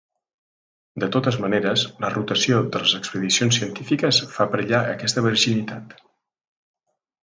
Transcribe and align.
De 1.03 1.09
totes 1.15 1.37
maneres, 1.43 1.83
la 2.05 2.11
rotació 2.15 2.63
de 2.77 2.83
les 2.85 2.95
expedicions 3.03 3.61
científiques 3.63 4.25
fa 4.35 4.51
perillar 4.57 4.85
aquesta 4.99 5.29
virginitat. 5.33 5.99